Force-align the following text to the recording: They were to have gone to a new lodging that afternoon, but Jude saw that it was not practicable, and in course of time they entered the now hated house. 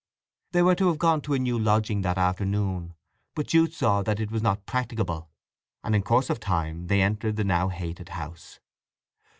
They 0.53 0.63
were 0.63 0.73
to 0.73 0.87
have 0.87 0.97
gone 0.97 1.21
to 1.21 1.35
a 1.35 1.37
new 1.37 1.59
lodging 1.59 2.01
that 2.01 2.17
afternoon, 2.17 2.95
but 3.35 3.45
Jude 3.45 3.71
saw 3.71 4.01
that 4.01 4.19
it 4.19 4.31
was 4.31 4.41
not 4.41 4.65
practicable, 4.65 5.29
and 5.83 5.95
in 5.95 6.01
course 6.01 6.31
of 6.31 6.39
time 6.39 6.87
they 6.87 7.03
entered 7.03 7.35
the 7.35 7.43
now 7.43 7.69
hated 7.69 8.09
house. 8.09 8.59